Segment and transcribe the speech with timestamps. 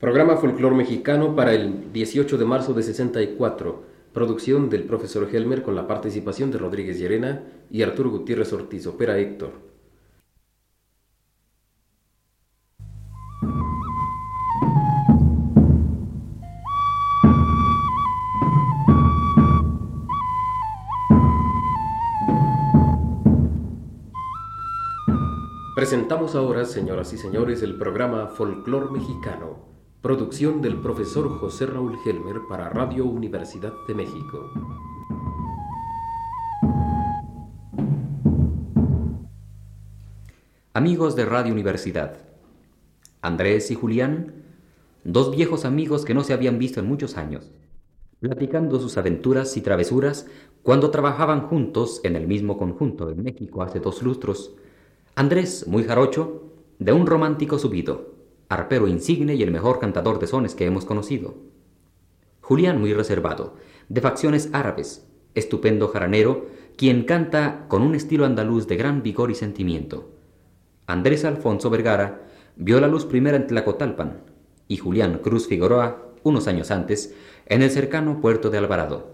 [0.00, 3.82] Programa Folclor Mexicano para el 18 de marzo de 64.
[4.12, 8.86] Producción del profesor Helmer con la participación de Rodríguez Llerena y Arturo Gutiérrez Ortiz.
[8.86, 9.50] Opera Héctor.
[25.74, 32.42] Presentamos ahora, señoras y señores, el programa Folclor Mexicano Producción del profesor José Raúl Helmer
[32.48, 34.48] para Radio Universidad de México.
[40.72, 42.16] Amigos de Radio Universidad.
[43.22, 44.44] Andrés y Julián,
[45.02, 47.50] dos viejos amigos que no se habían visto en muchos años,
[48.20, 50.28] platicando sus aventuras y travesuras
[50.62, 54.54] cuando trabajaban juntos en el mismo conjunto en México hace dos lustros.
[55.16, 58.17] Andrés, muy jarocho, de un romántico subido
[58.48, 61.36] arpero insigne y el mejor cantador de sones que hemos conocido.
[62.40, 63.56] Julián muy reservado,
[63.88, 69.34] de facciones árabes, estupendo jaranero, quien canta con un estilo andaluz de gran vigor y
[69.34, 70.12] sentimiento.
[70.86, 72.22] Andrés Alfonso Vergara
[72.56, 74.22] vio la luz primera en Tlacotalpan
[74.66, 77.14] y Julián Cruz Figueroa, unos años antes,
[77.46, 79.12] en el cercano puerto de Alvarado.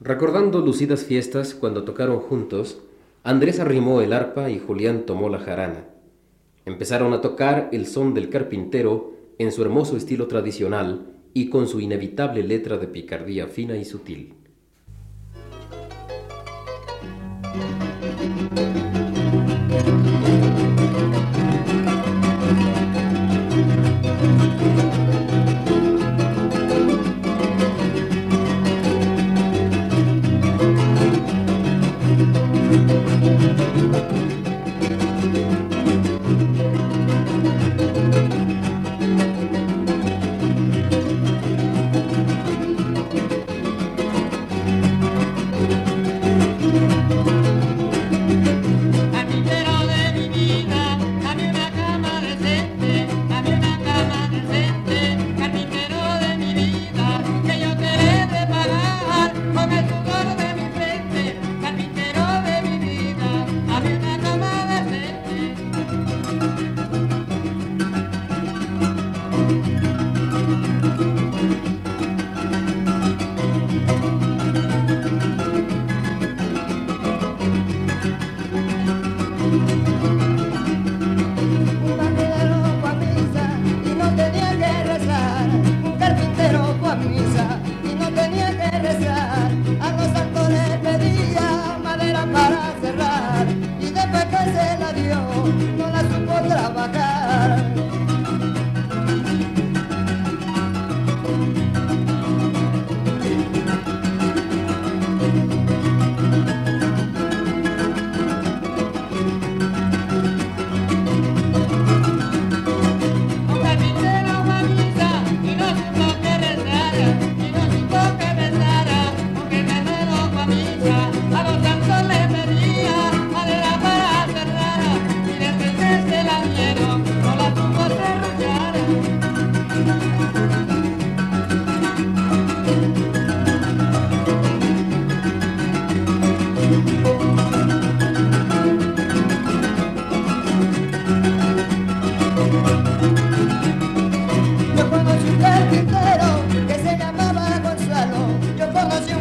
[0.00, 2.82] Recordando lucidas fiestas cuando tocaron juntos,
[3.22, 5.86] Andrés arrimó el arpa y Julián tomó la jarana.
[6.66, 11.80] Empezaron a tocar el son del carpintero en su hermoso estilo tradicional y con su
[11.80, 14.34] inevitable letra de picardía fina y sutil.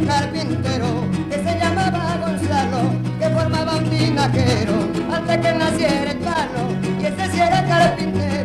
[0.06, 2.82] carpintero que se llamaba Gonzalo,
[3.20, 4.74] que formaba un tinajero
[5.12, 6.64] antes que naciera el palo,
[7.00, 8.43] y ese sí era carpintero.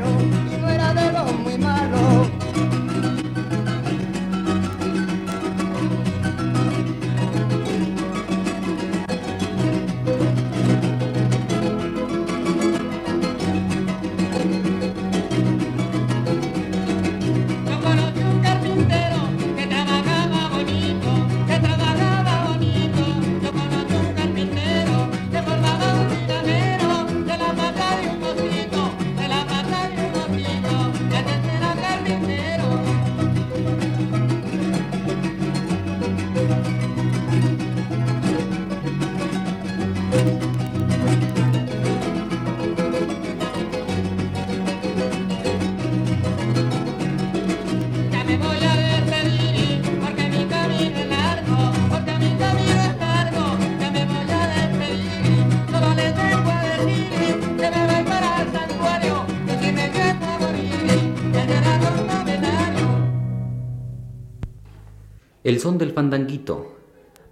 [65.48, 66.76] El son del fandanguito,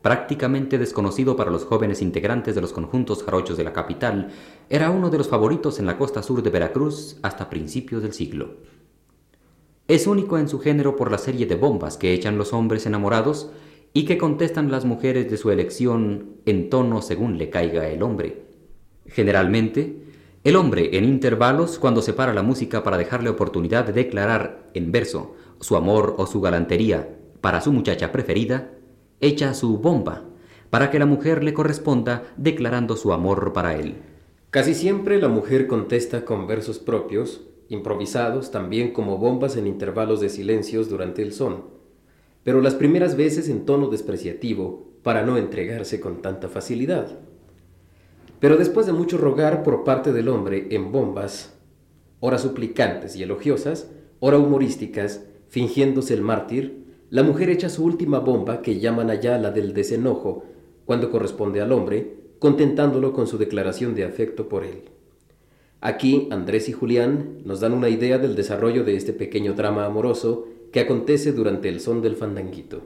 [0.00, 4.30] prácticamente desconocido para los jóvenes integrantes de los conjuntos jarochos de la capital,
[4.70, 8.54] era uno de los favoritos en la costa sur de Veracruz hasta principios del siglo.
[9.86, 13.50] Es único en su género por la serie de bombas que echan los hombres enamorados
[13.92, 18.46] y que contestan las mujeres de su elección en tono según le caiga el hombre.
[19.08, 20.04] Generalmente,
[20.42, 25.34] el hombre en intervalos, cuando separa la música para dejarle oportunidad de declarar en verso
[25.60, 27.10] su amor o su galantería
[27.46, 28.72] para su muchacha preferida,
[29.20, 30.24] echa su bomba
[30.68, 33.98] para que la mujer le corresponda declarando su amor para él.
[34.50, 40.28] Casi siempre la mujer contesta con versos propios improvisados también como bombas en intervalos de
[40.28, 41.66] silencios durante el son,
[42.42, 47.20] pero las primeras veces en tono despreciativo para no entregarse con tanta facilidad.
[48.40, 51.56] Pero después de mucho rogar por parte del hombre en bombas,
[52.18, 53.88] ora suplicantes y elogiosas,
[54.18, 59.50] ora humorísticas, fingiéndose el mártir, la mujer echa su última bomba que llaman allá la
[59.50, 60.44] del desenojo,
[60.84, 64.90] cuando corresponde al hombre, contentándolo con su declaración de afecto por él.
[65.80, 70.48] Aquí Andrés y Julián nos dan una idea del desarrollo de este pequeño drama amoroso
[70.72, 72.82] que acontece durante el son del fandanguito.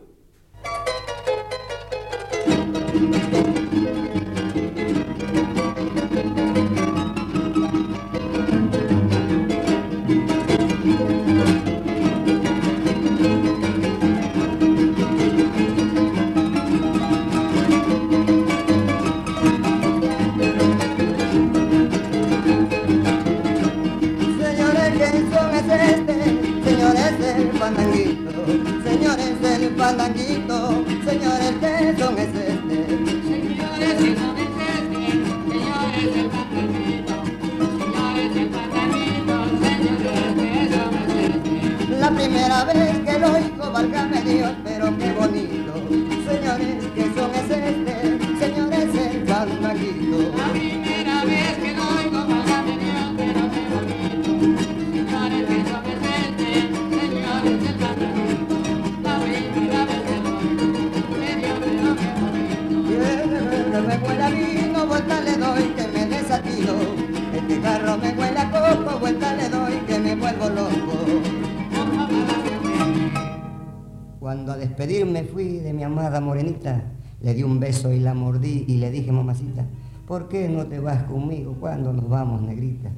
[74.81, 76.83] Despedirme fui de mi amada morenita,
[77.21, 79.67] le di un beso y la mordí y le dije, mamacita,
[80.07, 82.91] ¿por qué no te vas conmigo cuando nos vamos, negrita?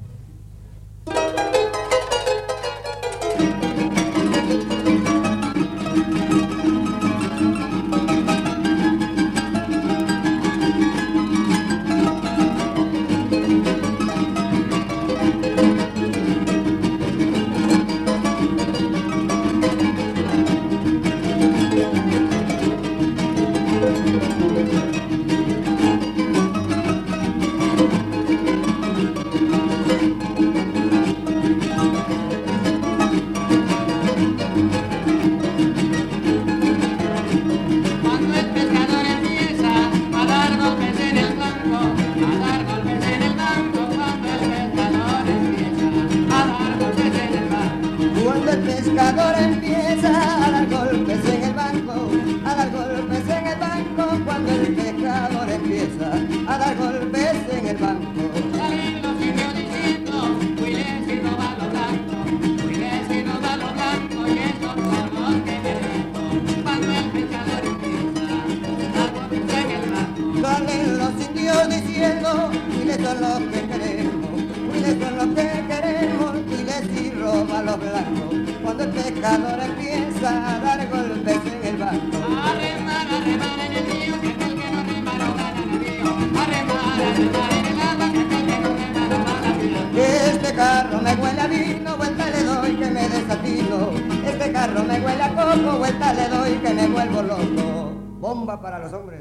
[98.61, 99.21] Para los hombres.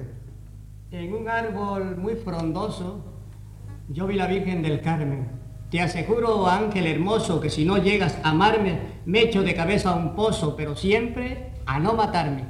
[0.92, 3.04] En un árbol muy frondoso,
[3.90, 5.30] yo vi la Virgen del Carmen.
[5.70, 9.96] Te aseguro, ángel hermoso, que si no llegas a amarme, me echo de cabeza a
[9.96, 12.46] un pozo, pero siempre a no matarme.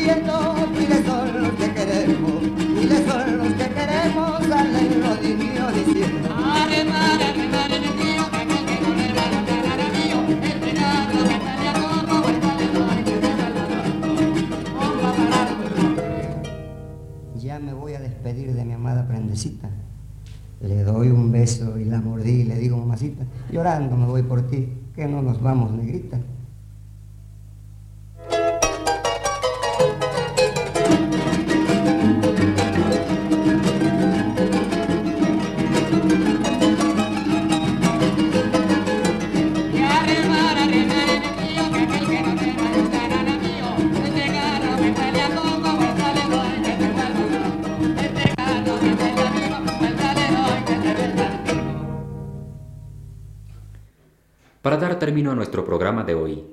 [0.00, 6.30] Diciendo, miles son los que queremos, miles son los que queremos, salen los indios diciendo.
[6.56, 7.42] El que aquel que
[8.02, 8.56] mío, sale a
[12.30, 13.14] el que a.
[17.38, 19.68] Ya me voy a despedir de mi amada prendecita.
[20.62, 24.48] Le doy un beso y la mordí y le digo, mamacita, llorando me voy por
[24.48, 26.18] ti, que no nos vamos, negrita.
[55.00, 56.44] Término a nuestro programa de hoy,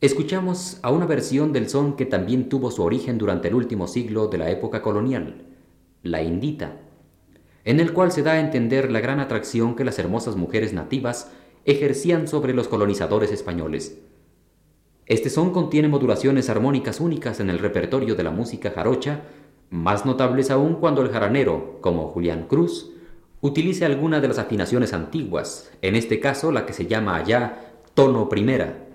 [0.00, 4.28] escuchamos a una versión del son que también tuvo su origen durante el último siglo
[4.28, 5.44] de la época colonial,
[6.02, 6.80] la indita,
[7.64, 11.30] en el cual se da a entender la gran atracción que las hermosas mujeres nativas
[11.66, 14.00] ejercían sobre los colonizadores españoles.
[15.04, 19.24] Este son contiene modulaciones armónicas únicas en el repertorio de la música jarocha,
[19.68, 22.92] más notables aún cuando el jaranero, como Julián Cruz,
[23.40, 28.28] utilice alguna de las afinaciones antiguas, en este caso la que se llama allá tono
[28.28, 28.85] primera.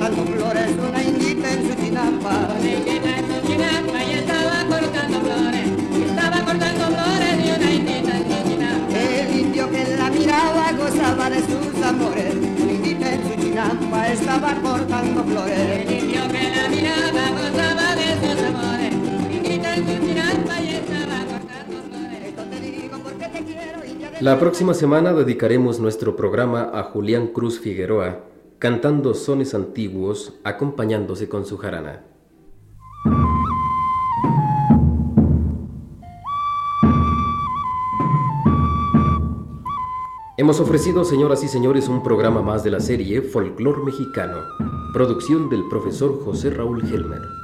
[0.00, 2.48] Cortando flores, una indita en su chinampa.
[2.58, 5.68] Una indita en su chinampa y estaba cortando flores.
[5.92, 8.98] Y estaba cortando flores y una indita en su chinampa.
[8.98, 14.54] El indio que la miraba gozaba de sus amores, una indita en su chinampa estaba
[14.62, 15.58] cortando flores.
[15.58, 18.94] El indio que la miraba gozaba de sus amores.
[19.30, 22.24] Indita en su chinampa y estaba cortando flores.
[22.24, 27.60] Esto te digo porque te quiero, La próxima semana dedicaremos nuestro programa a Julián Cruz
[27.60, 28.30] Figueroa,
[28.60, 32.04] cantando sones antiguos, acompañándose con su jarana.
[40.36, 44.36] Hemos ofrecido, señoras y señores, un programa más de la serie Folclor Mexicano,
[44.92, 47.39] producción del profesor José Raúl Helmer.